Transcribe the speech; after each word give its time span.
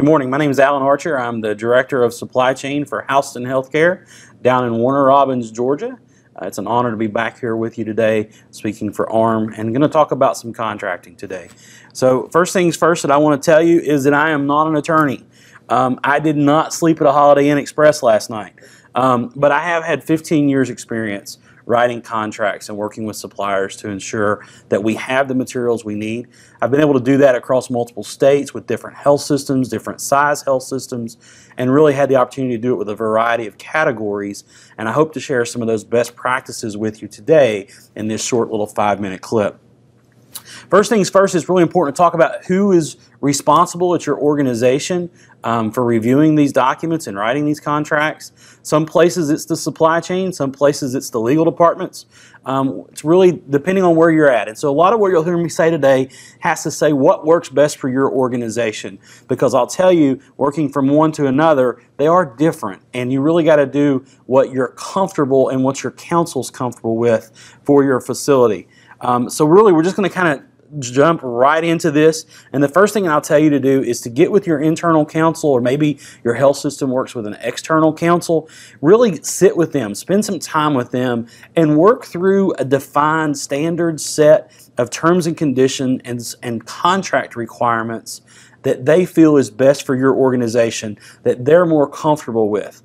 Good 0.00 0.06
morning. 0.06 0.30
My 0.30 0.38
name 0.38 0.50
is 0.50 0.58
Alan 0.58 0.82
Archer. 0.82 1.18
I'm 1.18 1.42
the 1.42 1.54
Director 1.54 2.02
of 2.02 2.14
Supply 2.14 2.54
Chain 2.54 2.86
for 2.86 3.04
Houston 3.10 3.44
Healthcare 3.44 4.06
down 4.40 4.64
in 4.64 4.78
Warner 4.78 5.04
Robins, 5.04 5.50
Georgia. 5.50 5.98
Uh, 6.34 6.46
it's 6.46 6.56
an 6.56 6.66
honor 6.66 6.90
to 6.90 6.96
be 6.96 7.06
back 7.06 7.38
here 7.38 7.54
with 7.54 7.76
you 7.76 7.84
today 7.84 8.30
speaking 8.50 8.94
for 8.94 9.04
AHRMM 9.08 9.58
and 9.58 9.74
going 9.74 9.82
to 9.82 9.90
talk 9.90 10.10
about 10.10 10.38
some 10.38 10.54
contracting 10.54 11.16
today. 11.16 11.50
So, 11.92 12.28
first 12.28 12.54
things 12.54 12.78
first 12.78 13.02
that 13.02 13.10
I 13.10 13.18
want 13.18 13.42
to 13.42 13.44
tell 13.44 13.62
you 13.62 13.78
is 13.78 14.04
that 14.04 14.14
I 14.14 14.30
am 14.30 14.46
not 14.46 14.68
an 14.68 14.76
attorney. 14.76 15.22
Um, 15.68 16.00
I 16.02 16.18
did 16.18 16.38
not 16.38 16.72
sleep 16.72 17.02
at 17.02 17.06
a 17.06 17.12
Holiday 17.12 17.50
Inn 17.50 17.58
Express 17.58 18.02
last 18.02 18.30
night, 18.30 18.54
um, 18.94 19.30
but 19.36 19.52
I 19.52 19.60
have 19.60 19.84
had 19.84 20.02
15 20.02 20.48
years' 20.48 20.70
experience 20.70 21.36
writing 21.70 22.02
contracts 22.02 22.68
and 22.68 22.76
working 22.76 23.04
with 23.04 23.16
suppliers 23.16 23.76
to 23.76 23.88
ensure 23.88 24.44
that 24.68 24.82
we 24.82 24.94
have 24.96 25.28
the 25.28 25.34
materials 25.34 25.84
we 25.84 25.94
need. 25.94 26.26
I've 26.60 26.70
been 26.70 26.80
able 26.80 26.94
to 26.94 27.00
do 27.00 27.16
that 27.18 27.36
across 27.36 27.70
multiple 27.70 28.02
states 28.02 28.52
with 28.52 28.66
different 28.66 28.96
health 28.96 29.20
systems, 29.20 29.68
different 29.68 30.00
size 30.00 30.42
health 30.42 30.64
systems, 30.64 31.16
and 31.56 31.72
really 31.72 31.94
had 31.94 32.08
the 32.08 32.16
opportunity 32.16 32.56
to 32.56 32.60
do 32.60 32.72
it 32.74 32.76
with 32.76 32.88
a 32.88 32.94
variety 32.94 33.46
of 33.46 33.56
categories. 33.56 34.42
And 34.76 34.88
I 34.88 34.92
hope 34.92 35.12
to 35.14 35.20
share 35.20 35.44
some 35.44 35.62
of 35.62 35.68
those 35.68 35.84
best 35.84 36.16
practices 36.16 36.76
with 36.76 37.00
you 37.00 37.08
today 37.08 37.68
in 37.94 38.08
this 38.08 38.22
short 38.22 38.50
little 38.50 38.66
five 38.66 39.00
minute 39.00 39.20
clip. 39.20 39.58
First 40.68 40.90
things 40.90 41.10
first, 41.10 41.34
it's 41.34 41.48
really 41.48 41.62
important 41.62 41.96
to 41.96 42.00
talk 42.00 42.14
about 42.14 42.44
who 42.44 42.72
is 42.72 42.96
responsible 43.20 43.94
at 43.94 44.06
your 44.06 44.18
organization 44.18 45.10
um, 45.44 45.72
for 45.72 45.84
reviewing 45.84 46.34
these 46.34 46.52
documents 46.52 47.06
and 47.06 47.16
writing 47.16 47.44
these 47.44 47.60
contracts. 47.60 48.32
Some 48.62 48.86
places 48.86 49.30
it's 49.30 49.46
the 49.46 49.56
supply 49.56 50.00
chain, 50.00 50.32
some 50.32 50.52
places 50.52 50.94
it's 50.94 51.10
the 51.10 51.20
legal 51.20 51.44
departments. 51.44 52.06
Um, 52.46 52.84
it's 52.88 53.04
really 53.04 53.42
depending 53.50 53.84
on 53.84 53.96
where 53.96 54.10
you're 54.10 54.30
at. 54.30 54.48
And 54.48 54.56
so 54.56 54.70
a 54.70 54.72
lot 54.72 54.92
of 54.92 55.00
what 55.00 55.10
you'll 55.10 55.24
hear 55.24 55.36
me 55.36 55.48
say 55.48 55.70
today 55.70 56.08
has 56.40 56.62
to 56.62 56.70
say 56.70 56.92
what 56.92 57.26
works 57.26 57.48
best 57.48 57.76
for 57.76 57.88
your 57.88 58.10
organization. 58.10 58.98
Because 59.28 59.54
I'll 59.54 59.66
tell 59.66 59.92
you, 59.92 60.20
working 60.36 60.70
from 60.70 60.88
one 60.88 61.12
to 61.12 61.26
another, 61.26 61.82
they 61.98 62.06
are 62.06 62.24
different. 62.24 62.82
And 62.94 63.12
you 63.12 63.20
really 63.20 63.44
got 63.44 63.56
to 63.56 63.66
do 63.66 64.04
what 64.26 64.52
you're 64.52 64.72
comfortable 64.76 65.50
and 65.50 65.64
what 65.64 65.82
your 65.82 65.92
counsel's 65.92 66.50
comfortable 66.50 66.96
with 66.96 67.30
for 67.64 67.84
your 67.84 68.00
facility. 68.00 68.68
Um, 69.00 69.30
so 69.30 69.44
really, 69.44 69.72
we're 69.72 69.82
just 69.82 69.96
going 69.96 70.08
to 70.08 70.14
kind 70.14 70.28
of 70.28 70.44
jump 70.78 71.20
right 71.22 71.64
into 71.64 71.90
this. 71.90 72.26
And 72.52 72.62
the 72.62 72.68
first 72.68 72.94
thing 72.94 73.08
I'll 73.08 73.20
tell 73.20 73.38
you 73.38 73.50
to 73.50 73.58
do 73.58 73.82
is 73.82 74.00
to 74.02 74.10
get 74.10 74.30
with 74.30 74.46
your 74.46 74.60
internal 74.60 75.04
counsel, 75.04 75.50
or 75.50 75.60
maybe 75.60 75.98
your 76.22 76.34
health 76.34 76.58
system 76.58 76.90
works 76.90 77.14
with 77.14 77.26
an 77.26 77.36
external 77.40 77.92
counsel. 77.92 78.48
Really 78.80 79.20
sit 79.22 79.56
with 79.56 79.72
them, 79.72 79.94
spend 79.94 80.24
some 80.24 80.38
time 80.38 80.74
with 80.74 80.90
them, 80.90 81.26
and 81.56 81.76
work 81.76 82.04
through 82.04 82.52
a 82.54 82.64
defined 82.64 83.36
standard 83.38 84.00
set 84.00 84.52
of 84.78 84.90
terms 84.90 85.26
and 85.26 85.36
conditions 85.36 86.00
and, 86.04 86.34
and 86.42 86.66
contract 86.66 87.36
requirements 87.36 88.22
that 88.62 88.84
they 88.84 89.06
feel 89.06 89.36
is 89.36 89.50
best 89.50 89.86
for 89.86 89.96
your 89.96 90.14
organization, 90.14 90.98
that 91.22 91.44
they're 91.44 91.66
more 91.66 91.88
comfortable 91.88 92.50
with. 92.50 92.82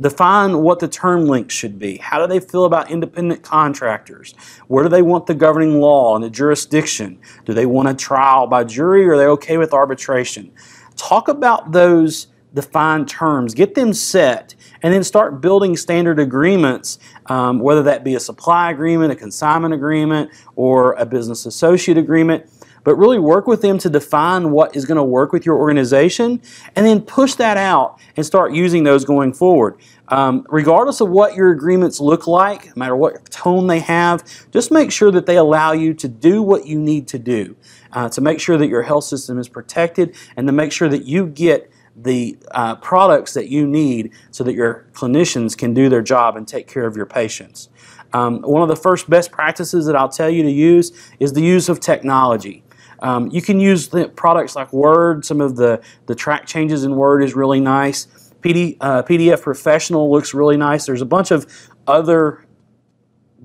Define 0.00 0.58
what 0.58 0.80
the 0.80 0.88
term 0.88 1.26
length 1.26 1.52
should 1.52 1.78
be. 1.78 1.98
How 1.98 2.18
do 2.18 2.26
they 2.26 2.40
feel 2.40 2.64
about 2.64 2.90
independent 2.90 3.42
contractors? 3.42 4.34
Where 4.66 4.82
do 4.82 4.88
they 4.90 5.02
want 5.02 5.26
the 5.26 5.34
governing 5.34 5.80
law 5.80 6.16
and 6.16 6.24
the 6.24 6.30
jurisdiction? 6.30 7.20
Do 7.44 7.54
they 7.54 7.66
want 7.66 7.88
a 7.88 7.94
trial 7.94 8.48
by 8.48 8.64
jury 8.64 9.06
or 9.06 9.12
are 9.12 9.18
they 9.18 9.26
okay 9.26 9.56
with 9.56 9.72
arbitration? 9.72 10.50
Talk 10.96 11.28
about 11.28 11.70
those 11.70 12.26
defined 12.54 13.08
terms, 13.08 13.52
get 13.52 13.74
them 13.74 13.92
set, 13.92 14.54
and 14.82 14.92
then 14.94 15.02
start 15.02 15.40
building 15.40 15.76
standard 15.76 16.18
agreements, 16.18 16.98
um, 17.26 17.58
whether 17.58 17.82
that 17.82 18.04
be 18.04 18.14
a 18.14 18.20
supply 18.20 18.70
agreement, 18.70 19.12
a 19.12 19.16
consignment 19.16 19.74
agreement, 19.74 20.30
or 20.54 20.92
a 20.94 21.04
business 21.04 21.46
associate 21.46 21.98
agreement 21.98 22.48
but 22.84 22.96
really 22.96 23.18
work 23.18 23.46
with 23.46 23.62
them 23.62 23.78
to 23.78 23.90
define 23.90 24.50
what 24.50 24.76
is 24.76 24.84
going 24.84 24.96
to 24.96 25.04
work 25.04 25.32
with 25.32 25.44
your 25.44 25.56
organization 25.58 26.40
and 26.76 26.86
then 26.86 27.00
push 27.00 27.34
that 27.34 27.56
out 27.56 27.98
and 28.16 28.24
start 28.24 28.52
using 28.52 28.84
those 28.84 29.04
going 29.04 29.32
forward. 29.32 29.76
Um, 30.08 30.46
regardless 30.50 31.00
of 31.00 31.08
what 31.08 31.34
your 31.34 31.50
agreements 31.50 31.98
look 31.98 32.26
like, 32.26 32.66
no 32.66 32.72
matter 32.76 32.96
what 32.96 33.30
tone 33.30 33.66
they 33.66 33.80
have, 33.80 34.22
just 34.52 34.70
make 34.70 34.92
sure 34.92 35.10
that 35.10 35.24
they 35.24 35.36
allow 35.36 35.72
you 35.72 35.94
to 35.94 36.08
do 36.08 36.42
what 36.42 36.66
you 36.66 36.78
need 36.78 37.08
to 37.08 37.18
do 37.18 37.56
uh, 37.92 38.08
to 38.10 38.20
make 38.20 38.38
sure 38.38 38.58
that 38.58 38.68
your 38.68 38.82
health 38.82 39.04
system 39.04 39.38
is 39.38 39.48
protected 39.48 40.14
and 40.36 40.46
to 40.46 40.52
make 40.52 40.72
sure 40.72 40.88
that 40.88 41.04
you 41.04 41.26
get 41.26 41.70
the 41.96 42.36
uh, 42.50 42.74
products 42.76 43.34
that 43.34 43.48
you 43.48 43.66
need 43.66 44.12
so 44.30 44.42
that 44.44 44.54
your 44.54 44.84
clinicians 44.92 45.56
can 45.56 45.72
do 45.72 45.88
their 45.88 46.02
job 46.02 46.36
and 46.36 46.46
take 46.46 46.66
care 46.66 46.86
of 46.86 46.96
your 46.96 47.06
patients. 47.06 47.68
Um, 48.12 48.42
one 48.42 48.62
of 48.62 48.68
the 48.68 48.76
first 48.76 49.08
best 49.08 49.32
practices 49.32 49.86
that 49.86 49.96
I'll 49.96 50.08
tell 50.08 50.30
you 50.30 50.42
to 50.42 50.50
use 50.50 50.92
is 51.18 51.32
the 51.32 51.42
use 51.42 51.68
of 51.68 51.80
technology. 51.80 52.63
Um, 53.04 53.28
you 53.30 53.42
can 53.42 53.60
use 53.60 53.90
products 54.16 54.56
like 54.56 54.72
Word. 54.72 55.26
Some 55.26 55.42
of 55.42 55.56
the, 55.56 55.82
the 56.06 56.14
track 56.14 56.46
changes 56.46 56.84
in 56.84 56.96
Word 56.96 57.22
is 57.22 57.34
really 57.34 57.60
nice. 57.60 58.06
PD, 58.40 58.78
uh, 58.80 59.02
PDF 59.02 59.42
Professional 59.42 60.10
looks 60.10 60.32
really 60.32 60.56
nice. 60.56 60.86
There's 60.86 61.02
a 61.02 61.06
bunch 61.06 61.30
of 61.30 61.46
other 61.86 62.46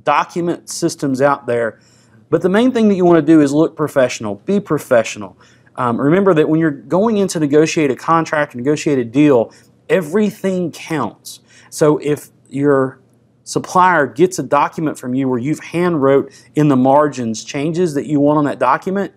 document 0.03 0.69
systems 0.69 1.21
out 1.21 1.45
there. 1.45 1.81
But 2.29 2.41
the 2.41 2.47
main 2.47 2.71
thing 2.71 2.87
that 2.87 2.95
you 2.95 3.03
want 3.03 3.17
to 3.17 3.21
do 3.21 3.41
is 3.41 3.51
look 3.51 3.75
professional, 3.75 4.35
be 4.35 4.61
professional. 4.61 5.37
Um, 5.75 5.99
remember 5.99 6.33
that 6.35 6.47
when 6.47 6.61
you're 6.61 6.71
going 6.71 7.17
in 7.17 7.27
to 7.29 7.39
negotiate 7.39 7.91
a 7.91 7.97
contract, 7.97 8.55
negotiate 8.55 8.97
a 8.97 9.03
deal, 9.03 9.53
everything 9.89 10.71
counts. 10.71 11.41
So 11.69 11.97
if 11.97 12.29
your 12.47 13.01
supplier 13.43 14.05
gets 14.05 14.37
a 14.37 14.43
document 14.43 14.97
from 14.97 15.15
you 15.15 15.27
where 15.27 15.39
you've 15.39 15.59
hand 15.59 16.01
wrote 16.01 16.31
in 16.55 16.67
the 16.67 16.75
margins 16.75 17.43
changes 17.43 17.95
that 17.95 18.05
you 18.05 18.19
want 18.19 18.37
on 18.37 18.45
that 18.45 18.59
document, 18.59 19.11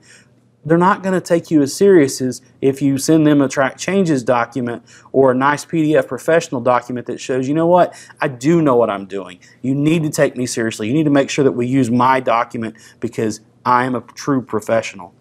they're 0.64 0.78
not 0.78 1.02
going 1.02 1.14
to 1.14 1.20
take 1.20 1.50
you 1.50 1.62
as 1.62 1.74
serious 1.74 2.20
as 2.20 2.40
if 2.60 2.80
you 2.80 2.98
send 2.98 3.26
them 3.26 3.40
a 3.40 3.48
track 3.48 3.76
changes 3.76 4.22
document 4.22 4.84
or 5.10 5.32
a 5.32 5.34
nice 5.34 5.64
PDF 5.64 6.06
professional 6.06 6.60
document 6.60 7.06
that 7.06 7.20
shows, 7.20 7.48
you 7.48 7.54
know 7.54 7.66
what, 7.66 7.94
I 8.20 8.28
do 8.28 8.62
know 8.62 8.76
what 8.76 8.88
I'm 8.88 9.06
doing. 9.06 9.40
You 9.60 9.74
need 9.74 10.04
to 10.04 10.10
take 10.10 10.36
me 10.36 10.46
seriously. 10.46 10.86
You 10.86 10.94
need 10.94 11.04
to 11.04 11.10
make 11.10 11.30
sure 11.30 11.44
that 11.44 11.52
we 11.52 11.66
use 11.66 11.90
my 11.90 12.20
document 12.20 12.76
because 13.00 13.40
I 13.64 13.84
am 13.84 13.94
a 13.94 14.00
true 14.00 14.42
professional. 14.42 15.14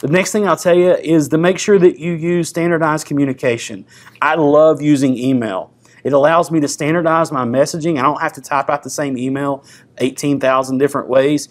The 0.00 0.08
next 0.08 0.32
thing 0.32 0.46
I'll 0.46 0.56
tell 0.56 0.76
you 0.76 0.94
is 0.94 1.28
to 1.28 1.38
make 1.38 1.58
sure 1.58 1.78
that 1.78 1.98
you 1.98 2.12
use 2.12 2.48
standardized 2.48 3.06
communication. 3.06 3.86
I 4.20 4.34
love 4.34 4.82
using 4.82 5.16
email. 5.16 5.72
It 6.04 6.12
allows 6.12 6.50
me 6.50 6.60
to 6.60 6.68
standardize 6.68 7.32
my 7.32 7.44
messaging. 7.44 7.98
I 7.98 8.02
don't 8.02 8.20
have 8.20 8.32
to 8.34 8.40
type 8.40 8.68
out 8.68 8.82
the 8.82 8.90
same 8.90 9.16
email 9.16 9.64
18,000 9.98 10.78
different 10.78 11.08
ways 11.08 11.48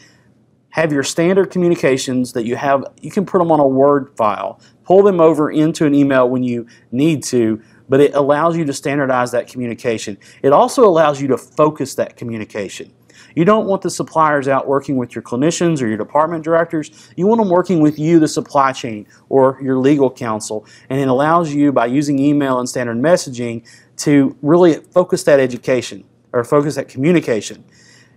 have 0.76 0.92
your 0.92 1.04
standard 1.04 1.50
communications 1.50 2.34
that 2.34 2.46
you 2.46 2.58
have, 2.58 2.84
you 3.02 3.10
can 3.10 3.26
put 3.26 3.40
them 3.40 3.50
on 3.50 3.62
a 3.62 3.68
Word 3.68 4.14
file, 4.18 4.60
pull 4.84 5.04
them 5.04 5.22
over 5.22 5.50
into 5.50 5.86
an 5.86 5.96
email 5.96 6.28
when 6.28 6.44
you 6.44 6.68
need 6.92 7.24
to, 7.24 7.62
but 7.88 8.02
it 8.02 8.14
allows 8.14 8.58
you 8.58 8.66
to 8.66 8.74
standardize 8.74 9.32
that 9.32 9.48
communication. 9.48 10.18
It 10.42 10.52
also 10.52 10.84
allows 10.84 11.22
you 11.22 11.30
to 11.30 11.38
focus 11.38 11.96
that 11.96 12.18
communication. 12.18 12.92
You 13.38 13.46
don't 13.46 13.68
want 13.68 13.84
the 13.84 13.90
suppliers 13.90 14.50
out 14.50 14.68
working 14.68 14.98
with 14.98 15.16
your 15.16 15.22
clinicians 15.22 15.82
or 15.82 15.88
your 15.88 15.96
department 15.96 16.44
directors. 16.44 17.10
You 17.16 17.26
want 17.26 17.40
them 17.40 17.50
working 17.50 17.80
with 17.80 17.98
you, 17.98 18.20
the 18.20 18.28
supply 18.28 18.74
chain, 18.74 19.08
or 19.30 19.58
your 19.64 19.78
legal 19.78 20.12
counsel. 20.12 20.66
And 20.90 21.00
it 21.00 21.08
allows 21.08 21.54
you, 21.54 21.72
by 21.72 21.86
using 21.86 22.20
email 22.20 22.60
and 22.60 22.68
standard 22.68 22.98
messaging, 22.98 23.66
to 24.00 24.36
really 24.42 24.74
focus 24.92 25.24
that 25.24 25.40
education 25.40 26.04
or 26.34 26.44
focus 26.44 26.76
that 26.76 26.90
communication. 26.90 27.64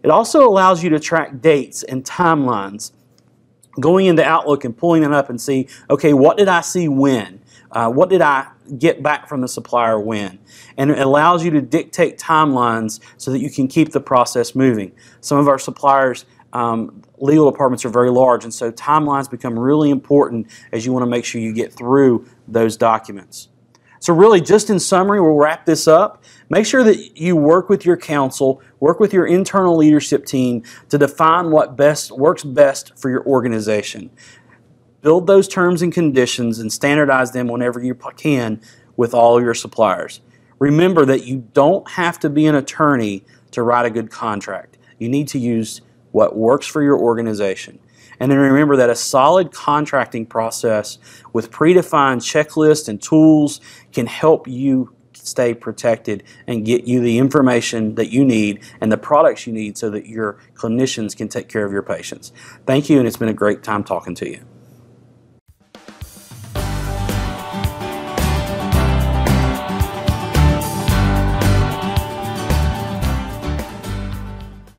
It 0.02 0.10
also 0.10 0.48
allows 0.48 0.82
you 0.82 0.90
to 0.90 1.00
track 1.00 1.40
dates 1.40 1.82
and 1.82 2.04
timelines. 2.04 2.92
Going 3.80 4.06
into 4.06 4.24
Outlook 4.24 4.64
and 4.64 4.76
pulling 4.76 5.04
it 5.04 5.12
up 5.12 5.30
and 5.30 5.40
see, 5.40 5.68
okay, 5.88 6.12
what 6.12 6.36
did 6.36 6.48
I 6.48 6.62
see 6.62 6.88
when? 6.88 7.40
Uh, 7.70 7.90
what 7.90 8.08
did 8.08 8.22
I 8.22 8.48
get 8.78 9.02
back 9.02 9.28
from 9.28 9.40
the 9.40 9.48
supplier 9.48 10.00
when? 10.00 10.38
And 10.76 10.90
it 10.90 10.98
allows 10.98 11.44
you 11.44 11.50
to 11.52 11.60
dictate 11.60 12.18
timelines 12.18 13.00
so 13.18 13.30
that 13.30 13.40
you 13.40 13.50
can 13.50 13.68
keep 13.68 13.92
the 13.92 14.00
process 14.00 14.54
moving. 14.54 14.92
Some 15.20 15.38
of 15.38 15.48
our 15.48 15.58
suppliers, 15.58 16.24
um, 16.52 17.02
legal 17.18 17.50
departments 17.50 17.84
are 17.84 17.90
very 17.90 18.10
large, 18.10 18.44
and 18.44 18.52
so 18.52 18.72
timelines 18.72 19.30
become 19.30 19.58
really 19.58 19.90
important 19.90 20.48
as 20.72 20.86
you 20.86 20.92
want 20.92 21.02
to 21.02 21.10
make 21.10 21.24
sure 21.24 21.40
you 21.40 21.52
get 21.52 21.72
through 21.72 22.26
those 22.46 22.76
documents. 22.76 23.48
So, 24.00 24.14
really, 24.14 24.40
just 24.40 24.70
in 24.70 24.78
summary, 24.78 25.20
we'll 25.20 25.34
wrap 25.34 25.66
this 25.66 25.88
up. 25.88 26.22
Make 26.50 26.64
sure 26.64 26.82
that 26.84 27.18
you 27.18 27.36
work 27.36 27.68
with 27.68 27.84
your 27.84 27.96
counsel, 27.96 28.62
work 28.80 29.00
with 29.00 29.12
your 29.12 29.26
internal 29.26 29.76
leadership 29.76 30.24
team 30.24 30.62
to 30.88 30.96
define 30.96 31.50
what 31.50 31.76
best 31.76 32.10
works 32.10 32.42
best 32.42 32.98
for 32.98 33.10
your 33.10 33.24
organization. 33.26 34.10
Build 35.02 35.26
those 35.26 35.46
terms 35.46 35.82
and 35.82 35.92
conditions 35.92 36.58
and 36.58 36.72
standardize 36.72 37.32
them 37.32 37.48
whenever 37.48 37.82
you 37.82 37.94
can 37.94 38.60
with 38.96 39.14
all 39.14 39.40
your 39.40 39.54
suppliers. 39.54 40.20
Remember 40.58 41.04
that 41.04 41.24
you 41.24 41.46
don't 41.52 41.88
have 41.90 42.18
to 42.20 42.30
be 42.30 42.46
an 42.46 42.54
attorney 42.54 43.24
to 43.52 43.62
write 43.62 43.86
a 43.86 43.90
good 43.90 44.10
contract. 44.10 44.78
You 44.98 45.08
need 45.08 45.28
to 45.28 45.38
use 45.38 45.82
what 46.10 46.36
works 46.36 46.66
for 46.66 46.82
your 46.82 46.98
organization. 46.98 47.78
And 48.20 48.32
then 48.32 48.38
remember 48.38 48.76
that 48.76 48.90
a 48.90 48.96
solid 48.96 49.52
contracting 49.52 50.26
process 50.26 50.98
with 51.32 51.52
predefined 51.52 52.22
checklists 52.22 52.88
and 52.88 53.00
tools 53.00 53.60
can 53.92 54.06
help 54.06 54.48
you 54.48 54.92
stay 55.26 55.54
protected 55.54 56.22
and 56.46 56.64
get 56.64 56.84
you 56.84 57.00
the 57.00 57.18
information 57.18 57.94
that 57.96 58.10
you 58.10 58.24
need 58.24 58.62
and 58.80 58.90
the 58.92 58.98
products 58.98 59.46
you 59.46 59.52
need 59.52 59.76
so 59.78 59.90
that 59.90 60.06
your 60.06 60.38
clinicians 60.54 61.16
can 61.16 61.28
take 61.28 61.48
care 61.48 61.64
of 61.64 61.72
your 61.72 61.82
patients. 61.82 62.32
Thank 62.66 62.88
you, 62.88 62.98
and 62.98 63.06
it's 63.06 63.16
been 63.16 63.28
a 63.28 63.34
great 63.34 63.62
time 63.62 63.84
talking 63.84 64.14
to 64.16 64.28
you. 64.28 64.57